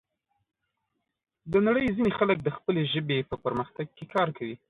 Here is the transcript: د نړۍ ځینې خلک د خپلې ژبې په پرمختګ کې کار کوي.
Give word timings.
د 1.51 1.53
نړۍ 1.67 1.85
ځینې 1.95 2.11
خلک 2.19 2.37
د 2.43 2.49
خپلې 2.57 2.81
ژبې 2.93 3.19
په 3.29 3.35
پرمختګ 3.43 3.87
کې 3.97 4.05
کار 4.13 4.27
کوي. 4.37 4.55